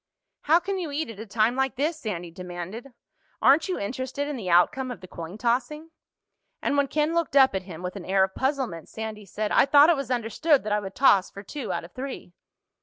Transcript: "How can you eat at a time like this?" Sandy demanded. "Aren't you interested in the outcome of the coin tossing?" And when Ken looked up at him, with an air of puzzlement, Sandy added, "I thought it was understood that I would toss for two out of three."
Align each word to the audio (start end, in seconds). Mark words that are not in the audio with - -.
"How 0.49 0.59
can 0.59 0.79
you 0.79 0.89
eat 0.89 1.11
at 1.11 1.19
a 1.19 1.27
time 1.27 1.55
like 1.55 1.75
this?" 1.75 1.99
Sandy 1.99 2.31
demanded. 2.31 2.87
"Aren't 3.39 3.69
you 3.69 3.77
interested 3.77 4.27
in 4.27 4.35
the 4.35 4.49
outcome 4.49 4.89
of 4.89 4.99
the 4.99 5.07
coin 5.07 5.37
tossing?" 5.37 5.91
And 6.59 6.75
when 6.75 6.87
Ken 6.87 7.13
looked 7.13 7.35
up 7.35 7.53
at 7.53 7.61
him, 7.69 7.83
with 7.83 7.95
an 7.95 8.05
air 8.05 8.23
of 8.23 8.33
puzzlement, 8.33 8.89
Sandy 8.89 9.29
added, 9.37 9.51
"I 9.51 9.67
thought 9.67 9.91
it 9.91 9.95
was 9.95 10.09
understood 10.09 10.63
that 10.63 10.73
I 10.73 10.79
would 10.79 10.95
toss 10.95 11.29
for 11.29 11.43
two 11.43 11.71
out 11.71 11.83
of 11.85 11.91
three." 11.93 12.33